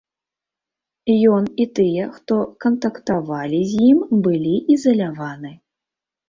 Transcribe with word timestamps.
Ён 1.33 1.43
і 1.65 1.67
тыя, 1.79 2.07
хто 2.15 2.37
кантактавалі 2.65 3.61
з 3.73 3.83
ім, 3.91 3.99
былі 4.25 4.55
ізаляваны. 4.79 5.53